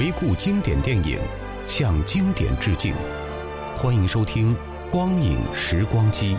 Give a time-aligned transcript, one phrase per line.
[0.00, 1.18] 回顾经典电影，
[1.68, 2.94] 向经典致敬。
[3.76, 4.56] 欢迎收听
[4.90, 6.34] 《光影时光机》。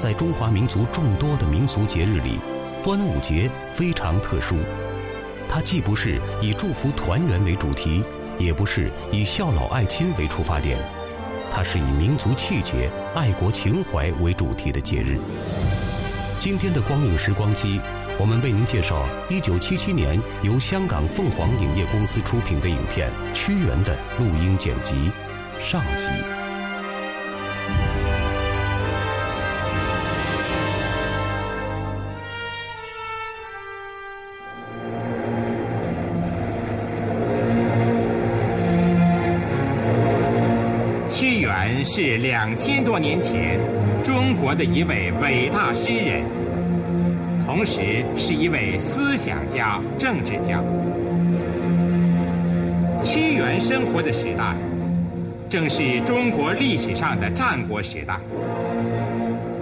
[0.00, 2.40] 在中华民族众多的民俗节日里，
[2.82, 4.56] 端午节非常特殊。
[5.48, 8.02] 它既不是以祝福团圆为主题，
[8.36, 10.76] 也不是以孝老爱亲为出发点，
[11.52, 15.20] 它是以民族气节、爱国情怀为主题的节日。
[16.36, 17.80] 今天的光影时光机，
[18.20, 24.96] 我们为您介绍1977年由香港凤凰影业公司出品的影片《屈原》的录音剪辑
[25.60, 26.08] 上集。
[41.08, 43.60] 屈原是两千多年前
[44.02, 46.24] 中国的一位伟大诗人，
[47.48, 50.62] 同时是一位思想家、政治家。
[53.02, 54.54] 屈原生活的时代，
[55.48, 58.20] 正是中国历史上的战国时代，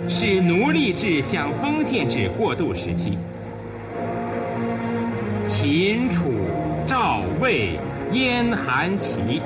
[0.08, 3.16] 是奴隶制向封建制过渡时期。
[5.46, 6.32] 秦、楚、
[6.88, 7.78] 赵、魏、
[8.10, 9.40] 燕、韩、齐。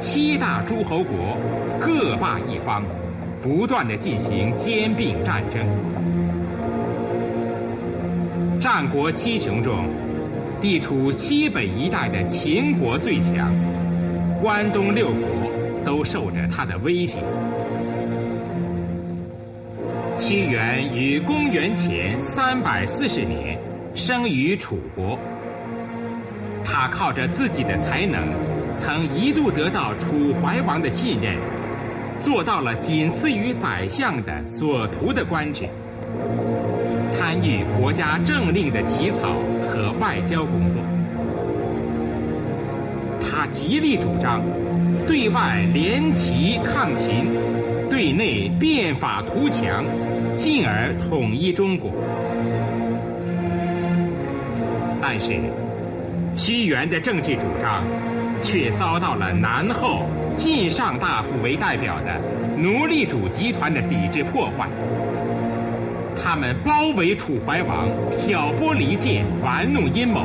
[0.00, 1.38] 七大诸侯国
[1.80, 2.82] 各霸一方，
[3.40, 5.64] 不断的进行兼并战争。
[8.62, 9.88] 战国七雄中，
[10.60, 13.52] 地处西北一带的秦国最强，
[14.40, 15.50] 关东六国
[15.84, 17.18] 都受着他的威胁。
[20.16, 23.58] 屈原于公元前三百四十年
[23.96, 25.18] 生于楚国，
[26.64, 28.28] 他靠着自己的才能。
[28.78, 31.36] 曾一度得到楚怀王的信任，
[32.20, 35.68] 做到了仅次于宰相的左徒的官职，
[37.14, 39.34] 参与国家政令的起草
[39.66, 40.80] 和外交工作。
[43.20, 44.42] 他极力主张
[45.06, 47.26] 对外联齐抗秦，
[47.88, 49.84] 对内变法图强，
[50.36, 51.90] 进而统一中国。
[55.00, 55.40] 但是，
[56.34, 57.84] 屈原的政治主张。
[58.42, 60.02] 却遭到了南后
[60.34, 62.20] 晋上大夫为代表的
[62.58, 64.68] 奴隶主集团的抵制破坏。
[66.14, 67.88] 他们包围楚怀王，
[68.20, 70.24] 挑拨离间，玩弄阴谋，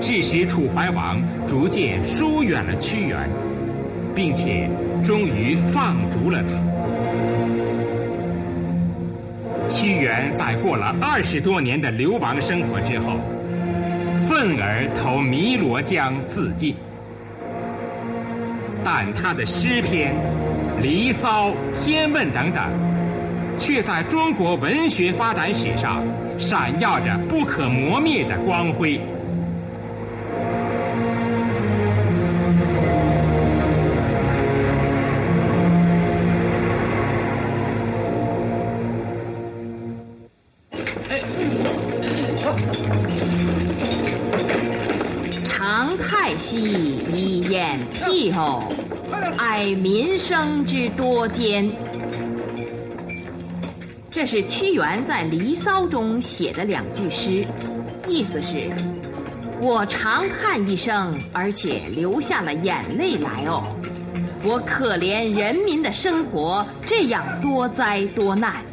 [0.00, 3.28] 致使楚怀王逐渐疏远了屈原，
[4.14, 4.68] 并且
[5.04, 6.48] 终于放逐了他。
[9.68, 13.18] 屈原在过了二十多年的流亡生活之后，
[14.28, 16.74] 愤而投汨罗江自尽。
[18.84, 20.14] 但他的诗篇、
[20.82, 21.50] 《离骚》
[21.84, 22.62] 《天问》等等，
[23.56, 26.02] 却在中国文学发展史上
[26.38, 29.00] 闪耀着不可磨灭的光辉。
[45.44, 48.64] 长太息以掩辟后，
[49.38, 51.70] 哀民生之多艰。
[54.22, 57.44] 这是屈原在《离骚》中写的两句诗，
[58.06, 58.70] 意思是：
[59.60, 63.64] 我长叹一声，而且流下了眼泪来哦。
[64.44, 68.64] 我可怜人民的生活这样多灾多难。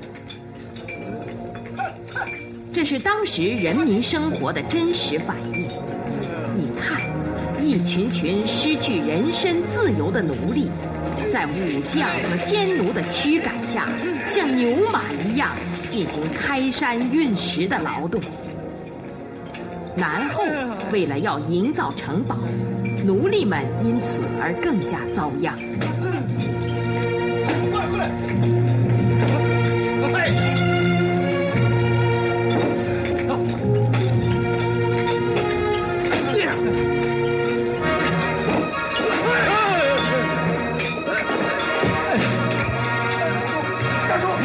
[2.72, 5.68] 这是当时人民生活的真实反应。
[6.56, 7.02] 你看，
[7.60, 10.70] 一群群失去人身自由的奴隶，
[11.32, 13.88] 在武将和奸奴的驱赶下，
[14.26, 15.56] 像牛马一样
[15.88, 18.22] 进行开山运石的劳动。
[19.96, 20.44] 南后
[20.92, 22.38] 为了要营造城堡，
[23.06, 25.58] 奴隶们因此而更加遭殃。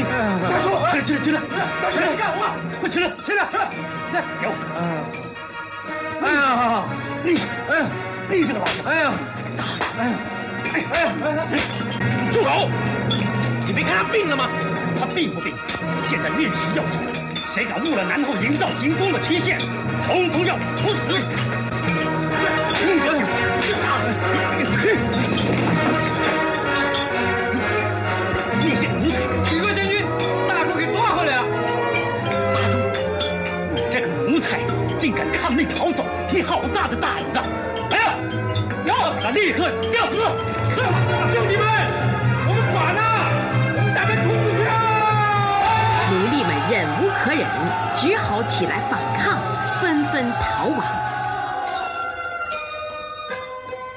[0.03, 0.67] 大叔
[1.05, 1.41] 起来起来！
[1.83, 2.39] 大叔，你干活！
[2.81, 3.57] 快起来起来起！
[3.57, 3.69] 来，
[4.13, 4.53] 来给我！
[6.23, 6.85] 哎呀，
[7.25, 7.39] 立
[7.69, 7.83] 哎呀，
[8.31, 8.67] 立着了吧！
[8.87, 9.13] 哎呀，
[9.99, 10.13] 哎呀，
[10.93, 11.07] 哎呀，
[12.33, 12.49] 住手！
[13.67, 14.49] 你没看他病了吗？
[14.99, 15.55] 他病不病？
[16.09, 16.99] 现在面试要紧，
[17.55, 19.59] 谁敢误了南后营造行宫的期限，
[20.07, 20.99] 统统要处死！
[22.87, 23.07] 你这
[23.63, 24.07] 是大事！
[28.61, 28.65] 你
[35.15, 37.39] 敢抗命逃走，你好大的胆子！
[37.91, 38.15] 哎呀，
[38.85, 40.17] 要他立刻吊死！
[40.75, 40.83] 是，
[41.33, 41.65] 兄弟们，
[42.47, 43.01] 我们管呐，
[43.77, 46.11] 我们大家冲出去啊！
[46.11, 47.47] 奴隶们忍无可忍，
[47.95, 49.39] 只好起来反抗，
[49.81, 50.85] 纷纷逃亡。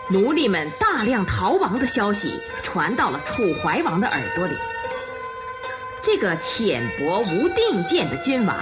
[0.09, 4.55] 奴隶们大量逃亡的消息传到了楚怀王的耳朵里。
[6.01, 8.55] 这个浅薄无定见的君王，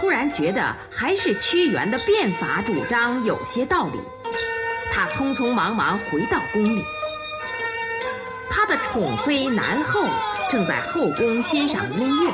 [0.00, 4.00] 突然觉得还是屈原的变法主张有些道理。
[4.90, 6.82] 他匆匆忙忙回到宫里，
[8.48, 10.08] 他的宠妃南后
[10.48, 12.32] 正在后宫欣赏音乐。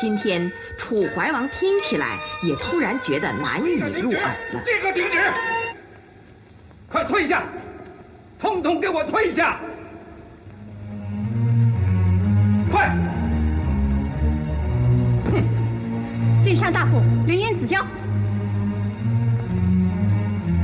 [0.00, 4.22] 今天楚怀王听起来也突然觉得难以入耳
[4.52, 4.62] 了。
[4.64, 5.32] 立刻停止！
[6.90, 7.44] 快退下！
[8.40, 9.60] 通通给我退下！
[12.72, 12.90] 快！
[16.74, 17.80] 大夫，云烟子交。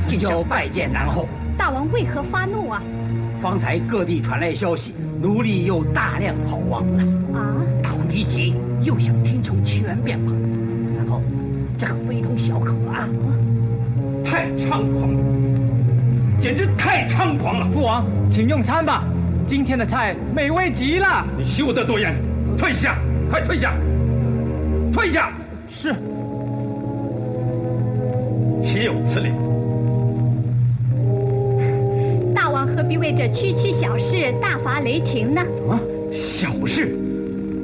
[0.09, 1.25] 请教拜见南后。
[1.57, 2.83] 大王为何发怒啊？
[3.41, 7.03] 方才各地传来消息，奴隶又大量逃亡了。
[7.33, 7.55] 啊！
[7.81, 10.33] 大王一急，又想听从屈原变法，
[10.97, 11.21] 然后
[11.79, 13.07] 这可非同小可啊！
[14.25, 15.19] 太猖狂了，
[16.41, 17.67] 简直太猖狂了！
[17.73, 19.05] 父王，请用餐吧，
[19.47, 21.25] 今天的菜美味极了。
[21.37, 22.13] 你休得多言，
[22.57, 22.97] 退下，
[23.29, 23.73] 快退下，
[24.91, 25.31] 退下！
[25.81, 25.91] 是，
[28.61, 29.31] 岂有此理！
[32.35, 35.41] 大王何必为这区区小事大发雷霆呢？
[35.67, 35.79] 啊，
[36.39, 36.95] 小事，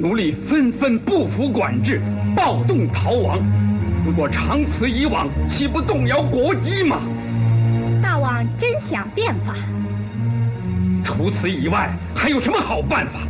[0.00, 2.00] 奴隶纷纷不服管制，
[2.34, 3.38] 暴动逃亡。
[4.04, 7.00] 如果长此以往，岂不动摇国基吗？
[8.02, 9.54] 大王真想变法？
[11.04, 13.20] 除此以外，还有什么好办法？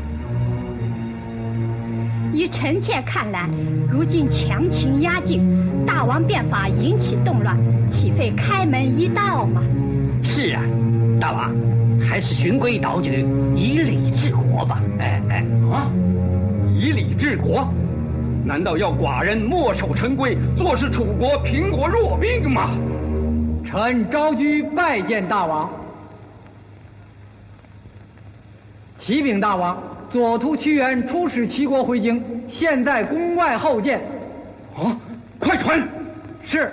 [2.39, 3.51] 依臣妾看来，
[3.91, 7.59] 如今强秦压境，大王变法引起动乱，
[7.91, 9.61] 岂非开门一道吗？
[10.23, 10.63] 是啊，
[11.21, 11.53] 大王，
[12.09, 13.27] 还是循规蹈矩，
[13.57, 14.81] 以礼治国吧。
[15.01, 15.91] 哎哎啊，
[16.77, 17.69] 以礼治国？
[18.45, 22.71] 难道要寡人墨守成规，坐视楚国贫国弱兵吗？
[23.67, 25.69] 臣昭居拜见大王，
[29.01, 29.77] 启禀大王。
[30.11, 34.01] 左徒屈原出使齐国回京，现在宫外候见。
[34.77, 34.97] 啊，
[35.39, 35.87] 快传！
[36.47, 36.73] 是。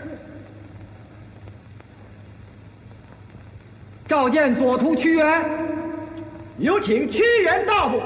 [4.07, 5.43] 召见左徒屈原。
[6.57, 7.99] 有请屈原大夫。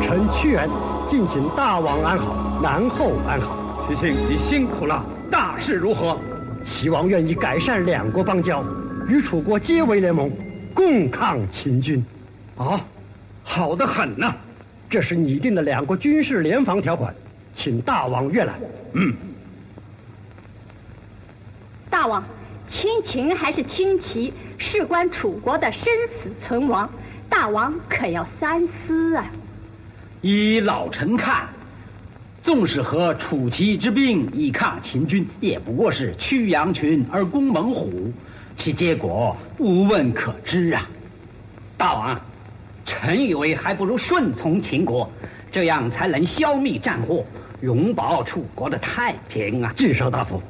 [0.00, 0.70] 臣屈原，
[1.10, 2.45] 敬请大王安好。
[2.62, 5.04] 南后安好，徐庆，你辛苦了。
[5.30, 6.18] 大事如何？
[6.64, 8.64] 齐王愿意改善两国邦交，
[9.08, 10.30] 与楚国结为联盟，
[10.74, 12.04] 共抗秦军。
[12.56, 12.80] 啊，
[13.44, 14.34] 好的很呐！
[14.88, 17.14] 这是拟定的两国军事联防条款，
[17.54, 18.54] 请大王阅览。
[18.94, 19.14] 嗯。
[21.90, 22.24] 大王，
[22.68, 25.84] 亲秦还是亲齐，事关楚国的生
[26.22, 26.90] 死存亡，
[27.28, 29.26] 大王可要三思啊！
[30.22, 31.46] 依老臣看。
[32.46, 38.12] 纵使和楚齐之兵以抗秦军，也不过是驱羊群而攻猛虎，
[38.56, 40.88] 其结果无问可知啊！
[41.76, 42.20] 大王，
[42.84, 45.10] 臣以为还不如顺从秦国，
[45.50, 47.24] 这样才能消灭战祸，
[47.62, 49.74] 永保楚国的太平啊！
[49.76, 50.40] 晋少大夫，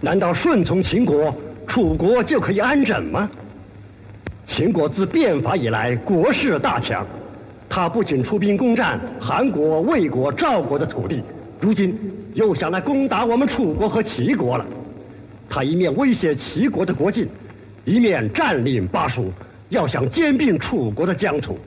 [0.00, 1.36] 难道顺从秦国，
[1.68, 3.30] 楚国就可以安枕吗？
[4.46, 7.06] 秦国自变法以来，国势大强。
[7.68, 11.22] 他不仅出兵攻占韩国、魏国、赵国的土地，
[11.60, 11.98] 如今
[12.34, 14.64] 又想来攻打我们楚国和齐国了。
[15.48, 17.28] 他一面威胁齐国的国境，
[17.84, 19.32] 一面占领巴蜀，
[19.68, 21.58] 要想兼并楚国的疆土。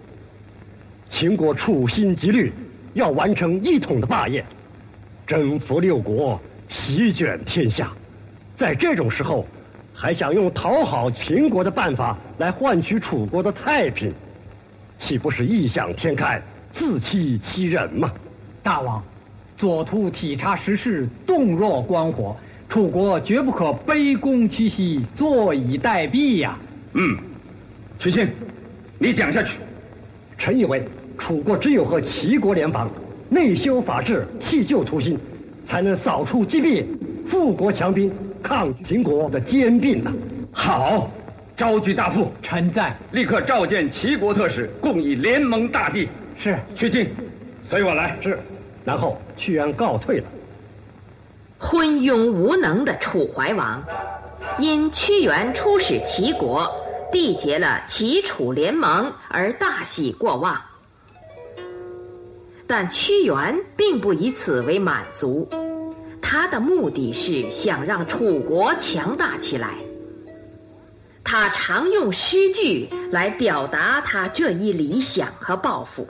[1.11, 2.51] 秦国处心积虑，
[2.93, 4.45] 要完成一统的霸业，
[5.25, 7.91] 征服六国，席卷天下。
[8.55, 9.45] 在这种时候，
[9.93, 14.13] 还想用讨好秦国的办法来换取楚国的太平，
[14.99, 16.39] 岂不是异想天开、
[16.71, 18.11] 自欺欺人吗？
[18.61, 19.01] 大王，
[19.57, 22.35] 左徒体察时事，洞若观火，
[22.69, 26.59] 楚国绝不可卑躬屈膝，坐以待毙呀！
[26.93, 27.17] 嗯，
[27.97, 28.27] 曲庆，
[28.99, 29.57] 你讲下去。
[30.37, 30.83] 臣以为。
[31.21, 32.89] 楚国只有和齐国联防，
[33.27, 35.19] 内修法治，弃旧图新，
[35.67, 36.85] 才能扫除积弊，
[37.29, 38.09] 富国强兵，
[38.41, 40.13] 抗拒秦国的兼并呐。
[40.53, 41.11] 好，
[41.59, 46.07] 召集大夫，臣在，立刻召见齐国特使，共议联盟大计。
[46.41, 47.05] 是，屈靖，
[47.69, 48.17] 随我来。
[48.23, 48.39] 是，
[48.85, 50.23] 然后屈原告退了。
[51.57, 53.83] 昏庸无能的楚怀王，
[54.57, 56.65] 因屈原出使齐国，
[57.11, 60.57] 缔结了齐楚联盟，而大喜过望。
[62.65, 65.45] 但屈原并不以此为满足，
[66.21, 69.75] 他的目的是想让楚国强大起来。
[71.23, 76.07] 他常用诗句来表达他这一理想和抱负。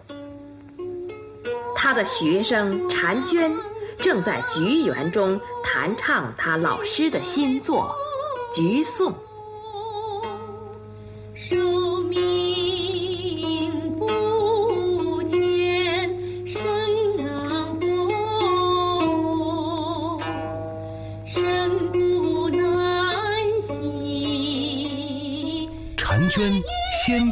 [1.76, 3.52] 他的学生婵娟
[4.00, 7.94] 正在菊园中弹唱他老师的新作
[8.56, 9.12] 《菊颂》。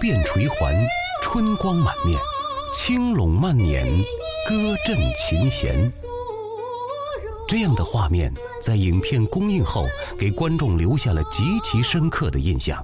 [0.07, 0.73] 仙变垂环，
[1.21, 2.17] 春光满面，
[2.73, 3.85] 轻拢慢捻，
[4.47, 5.91] 歌振琴弦。
[7.45, 9.85] 这样的画面在影片公映后，
[10.17, 12.81] 给观众留下了极其深刻的印象。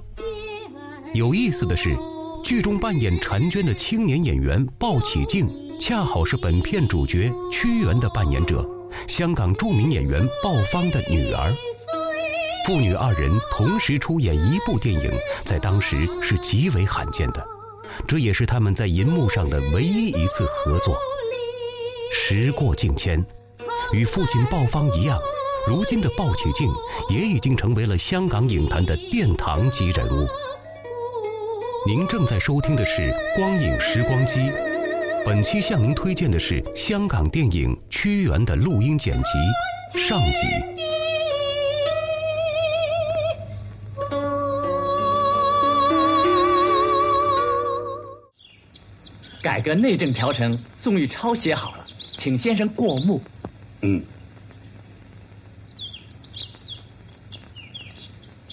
[1.14, 1.96] 有意思的是，
[2.42, 5.48] 剧中扮演婵娟的青年演员鲍启静，
[5.80, 8.68] 恰好是本片主角屈原的扮演者，
[9.08, 11.56] 香港著名演员鲍方的女儿。
[12.64, 15.10] 父女二人同时出演一部电影，
[15.44, 17.46] 在当时是极为罕见的，
[18.08, 20.96] 这也是他们在银幕上的唯一一次合作。
[22.10, 23.22] 时过境迁，
[23.92, 25.20] 与父亲鲍方一样，
[25.66, 26.72] 如今的鲍启静
[27.10, 30.26] 也已经成为了香港影坛的殿堂级人物。
[31.86, 33.02] 您正在收听的是
[33.36, 34.40] 《光影时光机》，
[35.22, 40.73] 本期向您推荐的是香港电影《屈原》的录音剪辑上集。
[49.64, 51.84] 革内政条程，宋玉超写好了，
[52.18, 53.22] 请先生过目。
[53.80, 54.04] 嗯。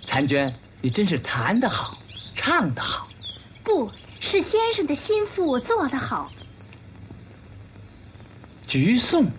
[0.07, 1.97] 婵娟，你真是弹得好，
[2.33, 3.09] 唱得好。
[3.61, 3.91] 不
[4.21, 6.31] 是先生的心腹做得好。
[8.65, 9.29] 菊颂，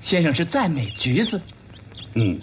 [0.00, 1.38] 先生是赞美橘子。
[2.14, 2.40] 嗯。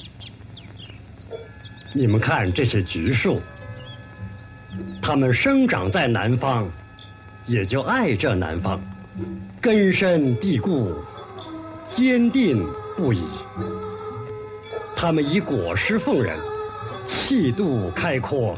[1.93, 3.41] 你们看这些橘树。
[5.01, 6.67] 它们生长在南方，
[7.45, 8.79] 也就爱这南方，
[9.61, 10.93] 根深蒂固，
[11.87, 12.65] 坚定
[12.97, 13.23] 不移。
[14.95, 16.37] 它们以果实奉人，
[17.05, 18.57] 气度开阔，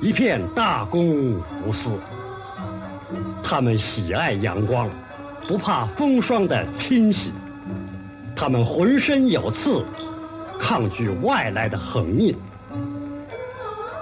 [0.00, 1.98] 一片大公无私。
[3.42, 4.88] 它们喜爱阳光，
[5.48, 7.32] 不怕风霜的侵袭。
[8.36, 9.84] 它们浑身有刺，
[10.58, 12.36] 抗拒外来的横逆。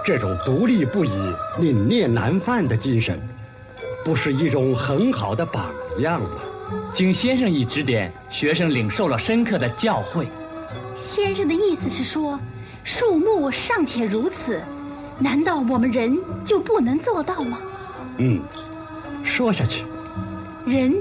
[0.03, 1.09] 这种独立不已、
[1.59, 3.19] 凛冽难犯的精神，
[4.03, 6.29] 不是一种很好的榜样吗？
[6.93, 10.25] 经先生一指点，学生领受了深刻的教诲。
[10.97, 12.39] 先生的意思是说，
[12.83, 14.59] 树木尚且如此，
[15.19, 17.59] 难道我们人就不能做到吗？
[18.17, 18.41] 嗯，
[19.23, 19.83] 说下去，
[20.65, 20.95] 人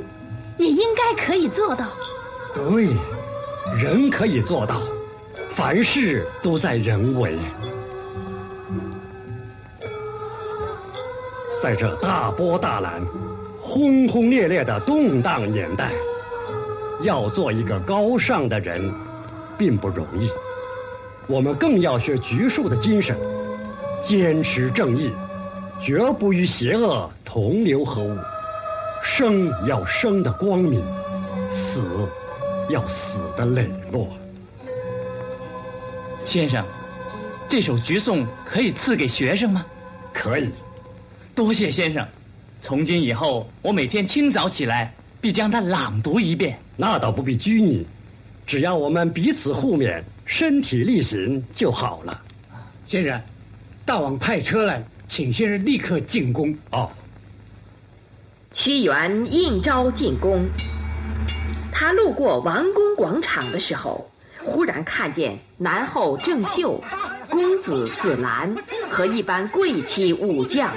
[0.59, 1.89] 也应该可以做到。
[2.55, 2.89] 对，
[3.81, 4.83] 人可以做到，
[5.55, 7.39] 凡事都在人为。
[11.61, 13.03] 在这大波大澜、
[13.61, 15.93] 轰轰烈烈的动荡年代，
[17.03, 18.91] 要做一个高尚的人，
[19.59, 20.31] 并不容易。
[21.27, 23.15] 我们更要学橘树的精神，
[24.03, 25.13] 坚持正义，
[25.79, 28.17] 绝不与邪恶同流合污。
[29.03, 30.83] 生要生的光明，
[31.53, 31.83] 死
[32.71, 34.09] 要死的磊落。
[36.25, 36.65] 先生，
[37.51, 39.65] 这首橘颂可以赐给学生吗？
[40.11, 40.51] 可以。
[41.35, 42.07] 多谢先生，
[42.61, 46.59] 从今以后，我每天清早起来必将它朗读一遍。
[46.77, 47.87] 那倒不必拘泥，
[48.47, 52.21] 只要我们彼此互勉，身体力行就好了。
[52.87, 53.21] 先生，
[53.85, 56.57] 大王派车来，请先生立刻进宫。
[56.71, 56.91] 哦。
[58.53, 60.49] 屈原应召进宫。
[61.73, 64.11] 他路过王宫广场的时候，
[64.45, 66.83] 忽然看见南后郑袖、
[67.31, 68.55] 公子子兰
[68.91, 70.75] 和一班贵戚武将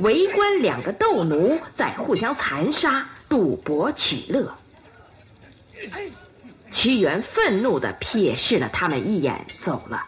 [0.00, 4.52] 围观两个斗奴在互相残杀、赌博取乐。
[6.70, 10.02] 屈原愤怒地瞥视了他们一眼，走了。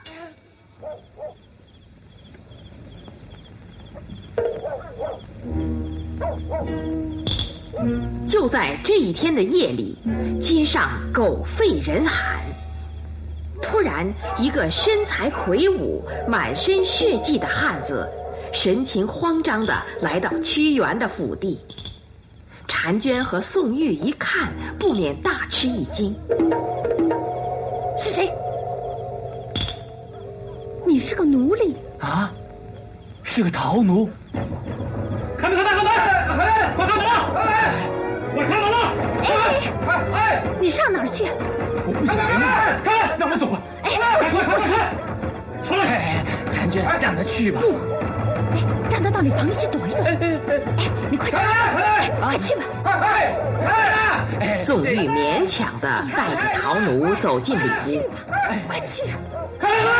[8.26, 9.98] 就在这一天的夜里，
[10.40, 12.40] 街上狗吠人喊。
[13.62, 18.08] 突然，一个身材魁梧、满身血迹的汉子，
[18.54, 21.58] 神情慌张地来到屈原的府邸。
[22.68, 26.14] 婵娟和宋玉一看，不免大吃一惊
[28.00, 28.32] ：“是谁？
[30.86, 32.32] 你是个奴隶啊？
[33.22, 34.08] 是个逃奴？
[35.36, 35.56] 开门！
[35.58, 35.74] 开门！
[35.74, 36.74] 开门！
[36.76, 37.04] 快开门！
[37.34, 37.88] 哎，
[38.34, 38.76] 我开门了！
[39.24, 39.28] 哎
[40.14, 41.24] 哎，你上哪儿去？
[41.86, 42.48] 我不想开门！
[42.84, 43.60] 开门，让我走吧！
[43.82, 44.94] 哎，快快快开！
[45.66, 46.24] 出来！
[46.54, 47.60] 婵娟，让他去吧。
[48.90, 50.04] 让他到你房里去躲一躲。
[50.04, 51.36] 哎，你快去！
[52.20, 52.62] 快去吧！
[54.40, 54.56] 哎！
[54.56, 57.62] 宋玉勉强的带着陶奴走进里
[57.98, 58.02] 屋。
[58.66, 59.14] 快去！
[59.58, 59.92] 开门！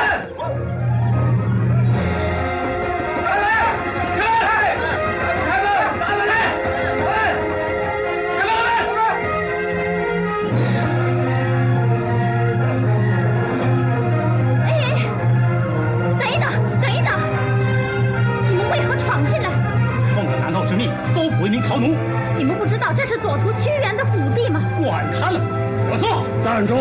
[23.15, 24.61] 是左图屈原的府邸吗？
[24.83, 25.41] 管他了，
[25.89, 26.75] 我说站住！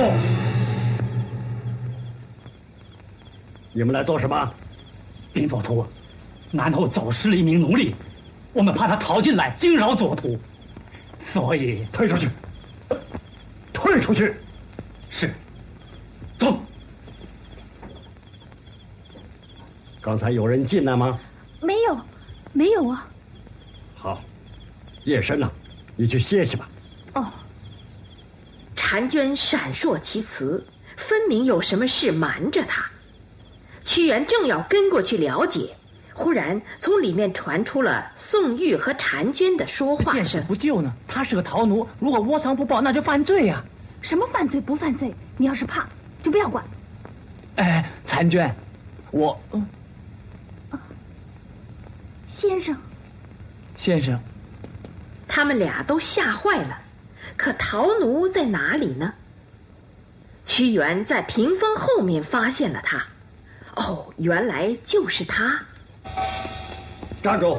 [3.71, 4.51] 你们来做什么？
[5.31, 5.85] 禀左图，
[6.49, 7.93] 南头走失了一名奴隶，
[8.51, 10.35] 我们怕他逃进来惊扰左图，
[11.31, 12.27] 所以退出去。
[13.71, 14.33] 退出去。
[15.11, 15.31] 是。
[16.39, 16.57] 走。
[20.01, 21.19] 刚才有人进来吗？
[21.61, 21.95] 没有，
[22.53, 23.07] 没有啊。
[23.95, 24.19] 好，
[25.03, 25.51] 夜深了，
[25.95, 26.69] 你去歇息吧。
[27.13, 27.31] 哦。
[28.75, 30.65] 婵娟闪烁其词，
[30.97, 32.85] 分明有什么事瞒着他。
[33.83, 35.75] 屈原正要跟过去了解，
[36.13, 40.43] 忽然从里面传出了宋玉和婵娟的说话声。
[40.45, 40.93] 不救呢？
[41.07, 43.63] 他是个逃奴，如果窝藏不报，那就犯罪呀。
[44.01, 45.13] 什么犯罪不犯罪？
[45.37, 45.87] 你要是怕，
[46.23, 46.63] 就不要管。
[47.55, 48.53] 哎，婵娟，
[49.11, 49.39] 我……
[49.51, 49.65] 嗯。
[52.39, 52.75] 先生。
[53.77, 54.19] 先生，
[55.35, 56.79] 他们俩都吓坏了。
[57.35, 59.11] 可陶奴在哪里呢？
[60.45, 63.03] 屈原在屏风后面发现了他。
[63.75, 65.59] 哦，原来就是他。
[67.23, 67.57] 站住！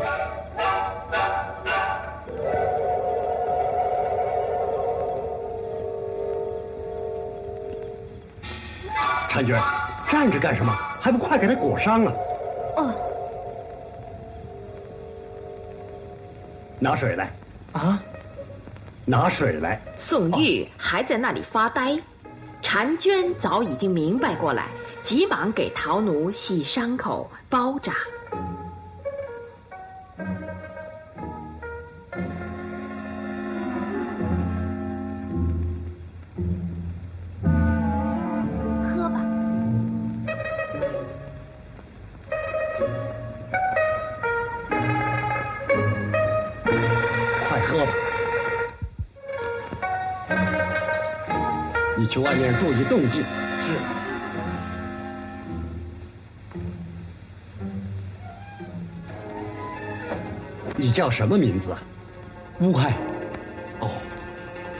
[9.32, 9.60] 婵娟，
[10.12, 10.72] 站着干什么？
[11.00, 12.12] 还不快给他裹上啊？
[12.76, 12.94] 哦。
[16.78, 17.32] 拿水来，
[17.74, 18.02] 啊！
[19.04, 19.78] 拿水来。
[19.98, 22.00] 宋玉还在那里发呆，
[22.62, 24.68] 婵娟早已经明白过来，
[25.02, 27.92] 急忙给陶奴洗伤口、包扎。
[52.14, 53.22] 去外面注意动静。
[53.22, 53.26] 是。
[60.76, 61.82] 你叫什么名字啊？
[62.60, 62.94] 乌亥。
[63.80, 63.90] 哦，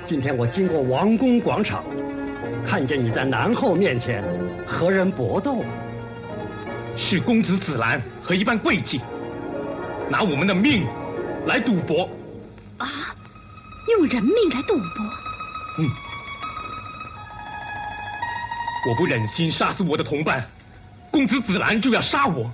[0.07, 1.83] 今天我经过王宫广场，
[2.65, 4.23] 看见你在南后面前
[4.65, 5.65] 和人搏斗。
[6.97, 9.01] 是公子子兰和一班贵戚，
[10.09, 10.87] 拿我们的命
[11.49, 12.09] 来赌博。
[12.79, 12.87] 啊！
[13.89, 14.85] 用人命来赌博？
[15.81, 15.91] 嗯，
[18.87, 20.47] 我不忍心杀死我的同伴，
[21.11, 22.51] 公子子兰就要杀我，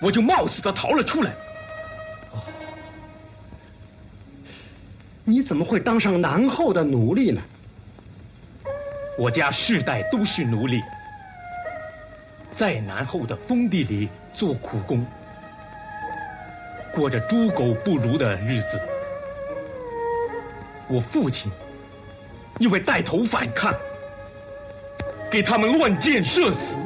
[0.00, 1.32] 我就冒死的逃了出来。
[5.24, 7.40] 你怎么会当上南后的奴隶呢？
[9.18, 10.80] 我家世代都是奴隶，
[12.56, 15.04] 在南后的封地里做苦工，
[16.92, 18.80] 过着猪狗不如的日子。
[20.88, 21.50] 我父亲
[22.58, 23.72] 因为带头反抗，
[25.30, 26.76] 给他们乱箭射死。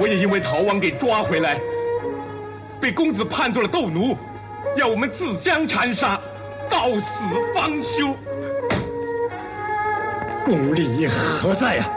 [0.00, 1.58] 我也因为逃亡给抓回来，
[2.80, 4.16] 被公子判做了斗奴，
[4.76, 6.20] 要我们自相残杀，
[6.70, 7.04] 到死
[7.54, 8.14] 方休。
[10.44, 11.90] 公理何在呀？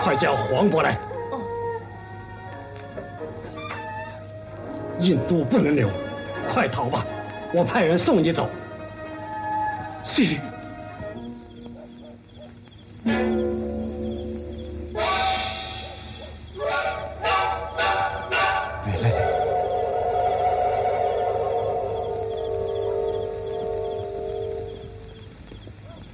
[0.00, 0.96] 快叫黄伯来！
[1.32, 1.40] 哦，
[5.00, 5.88] 印度不能留，
[6.56, 7.04] 快逃吧！
[7.52, 8.48] 我派人送你走。
[10.02, 10.38] 是。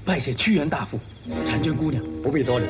[0.05, 0.99] 拜谢屈原大夫，
[1.47, 2.67] 婵娟姑娘，不必多礼。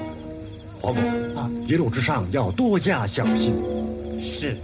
[0.78, 3.54] 黄渤啊，一路之上要多加小心。
[4.20, 4.58] 是。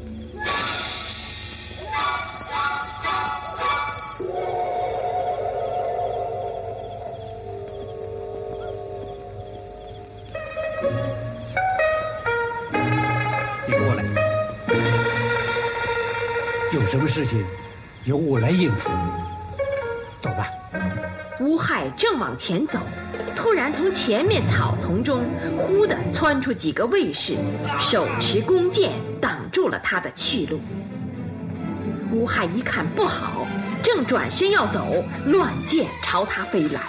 [16.90, 17.44] 什么事情
[18.04, 18.88] 由我来应付。
[20.22, 20.46] 走吧。
[21.38, 22.78] 吴亥正往前走，
[23.36, 25.20] 突然从前面草丛中
[25.56, 27.36] 忽地窜出几个卫士，
[27.78, 30.60] 手持弓箭挡住了他的去路。
[32.10, 33.46] 吴亥一看不好，
[33.82, 36.80] 正转身要走，乱箭朝他飞来。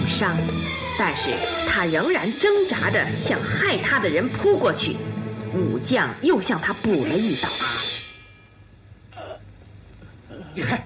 [0.00, 0.36] 重伤，
[0.98, 1.36] 但是
[1.68, 4.96] 他仍然挣扎着向害他的人扑过去。
[5.52, 7.48] 武将又向他补了一刀。
[10.54, 10.82] 你看，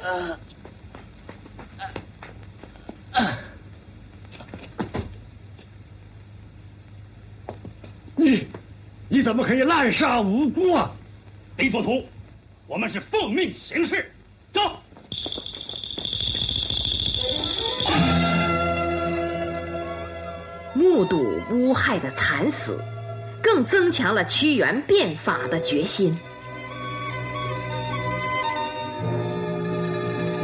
[8.17, 8.47] 你，
[9.09, 10.91] 你怎么可以滥杀无辜啊？
[11.57, 12.05] 李左图，
[12.67, 14.11] 我们是奉命行事，
[20.95, 22.79] 目睹乌亥的惨死，
[23.43, 26.17] 更增强了屈原变法的决心。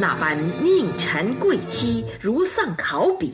[0.01, 3.33] 那般佞臣贵戚如丧考妣，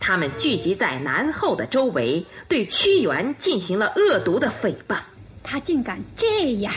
[0.00, 4.98] 他们聚集在南后的周围，对屈原进行了恶毒的诽谤。
[5.44, 6.74] 他竟敢这样！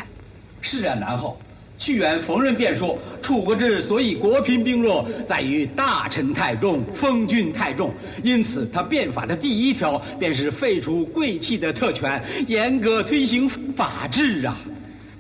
[0.61, 1.41] 是啊，南后。
[1.79, 7.93] 屈原逢人便说：“楚国之所以国贫兵弱，在于大臣太重，封君太重。
[8.21, 14.57] 因此，他变法的第一条便是废除贵戚的特权，严格推行法治啊。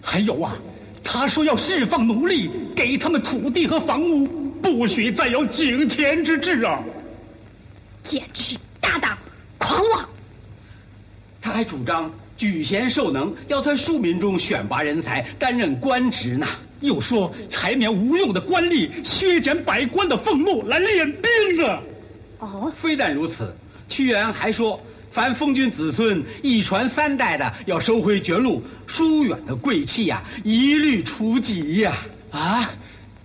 [0.01, 0.53] 还有啊，
[1.01, 4.27] 他说要释放奴隶，给他们土地和房屋，
[4.61, 6.83] 不许再有井田之制啊！
[8.03, 9.17] 简直是大胆
[9.57, 10.09] 狂妄。
[11.41, 16.47] 他还主张。”举贤授能，要在庶民中选拔人才担任官职呢。
[16.79, 21.79] 又说裁免无用的官吏，削减百官的俸禄来练兵呢。
[22.39, 23.53] 哦，非但如此，
[23.89, 31.93] 屈原还说，凡封君子孙一传三代的，要收回爵禄；疏远的贵戚呀，一律除籍呀。
[32.31, 32.71] 啊，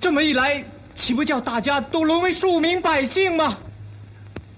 [0.01, 0.65] 这么一来，
[0.97, 3.57] 岂不叫大家都沦为庶民百姓吗？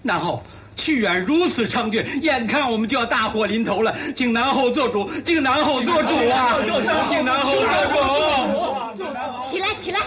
[0.02, 0.42] 然后。
[0.76, 6.60] 屈原如此猖獗，眼看我们就要大祸临头了，请南后做主，请南后做主啊！
[7.08, 9.50] 请南后做主！
[9.50, 10.00] 起来，起来！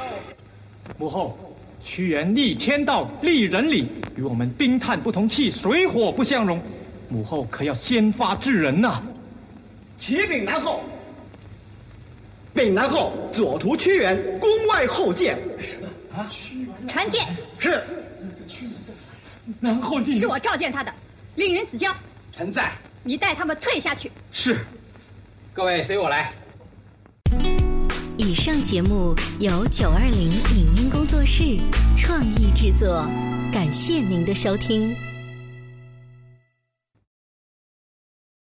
[0.97, 1.37] 母后，
[1.83, 6.61] 屈原逆天道，立人礼，与我们冰炭不同气，水火不相容。
[7.09, 9.01] 母后可要先发制人呐！
[9.99, 10.83] 启禀南后，
[12.53, 15.39] 禀南后，左徒屈原，宫外后见。
[16.15, 16.29] 啊！
[16.87, 17.25] 传见。
[17.57, 17.83] 是。
[19.61, 20.93] 然后你是我召见他的，
[21.35, 21.93] 令人子交。
[22.31, 22.71] 臣在。
[23.03, 24.11] 你带他们退下去。
[24.31, 24.59] 是。
[25.53, 26.31] 各位随我来。
[28.17, 30.21] 以上节目由九二零
[30.55, 31.57] 影音工作室
[31.95, 33.07] 创意制作，
[33.51, 34.95] 感谢您的收听。